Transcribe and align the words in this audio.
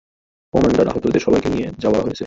Commander, 0.53 0.87
আহতদের 0.87 1.21
সবাইকে 1.21 1.49
নিয়ে 1.49 1.67
যাওয়া 1.79 1.99
হয়েছে। 2.01 2.19